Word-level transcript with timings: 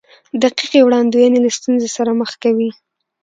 دقیقې 0.43 0.79
وړاندوینې 0.83 1.39
له 1.45 1.49
ستونزو 1.57 1.87
سره 1.95 2.11
مخ 2.19 2.31
کوي. 2.43 2.69